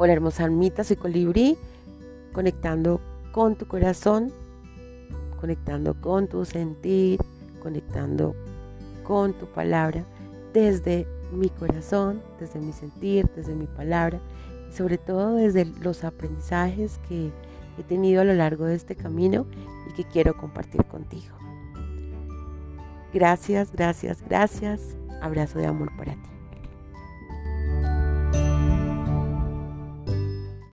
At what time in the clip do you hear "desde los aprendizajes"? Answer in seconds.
15.34-17.00